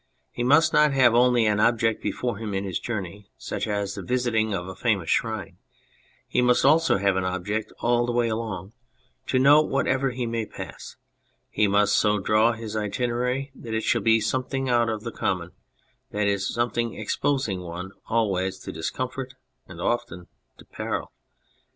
[0.31, 4.01] He must not have only an object before him in his journey, such as the
[4.01, 5.57] visiting of a famous shrine;
[6.27, 8.73] he must also have an object all the way along,
[9.27, 10.95] to note whatever he may pass;
[11.51, 15.11] and he must so draw his itinerary that it shall be something out of the
[15.11, 15.51] common,
[16.09, 19.35] that is, something exposing one always to discomfort
[19.67, 20.25] and often
[20.57, 21.11] to peril.